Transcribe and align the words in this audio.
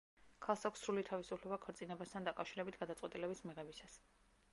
ქალს 0.43 0.63
აქვს 0.69 0.85
სრული 0.85 1.03
თავისუფლება 1.09 1.59
ქორწინებასთან 1.65 2.25
დაკავშირებით 2.29 2.79
გადაწყვეტილების 2.85 3.45
მიღებისას. 3.51 3.99